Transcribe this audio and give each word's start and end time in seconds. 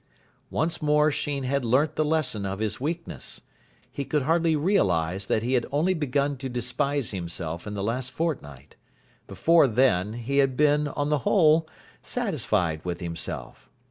Once 0.49 0.81
more 0.81 1.11
Sheen 1.11 1.43
had 1.43 1.63
learnt 1.63 1.95
the 1.95 2.03
lesson 2.03 2.43
of 2.43 2.57
his 2.57 2.81
weakness. 2.81 3.41
He 3.91 4.03
could 4.03 4.23
hardly 4.23 4.55
realise 4.55 5.27
that 5.27 5.43
he 5.43 5.53
had 5.53 5.67
only 5.71 5.93
begun 5.93 6.37
to 6.37 6.49
despise 6.49 7.11
himself 7.11 7.67
in 7.67 7.75
the 7.75 7.83
last 7.83 8.09
fortnight. 8.09 8.75
Before 9.27 9.67
then, 9.67 10.13
he 10.13 10.39
had 10.39 10.57
been, 10.57 10.87
on 10.87 11.09
the 11.09 11.19
whole, 11.19 11.69
satisfied 12.01 12.83
with 12.83 12.99
himself. 12.99 13.69